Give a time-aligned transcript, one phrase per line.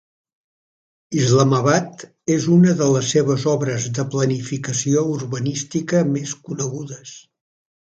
[1.23, 2.05] Islamabad
[2.37, 7.17] és una de les seves obres de planificació urbanística més conegudes.